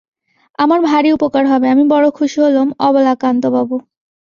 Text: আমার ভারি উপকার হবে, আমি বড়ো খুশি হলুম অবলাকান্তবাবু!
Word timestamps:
আমার 0.59 0.79
ভারি 0.89 1.09
উপকার 1.13 1.43
হবে, 1.47 1.67
আমি 1.69 1.83
বড়ো 1.93 2.09
খুশি 2.17 2.37
হলুম 2.43 2.67
অবলাকান্তবাবু! 2.87 3.75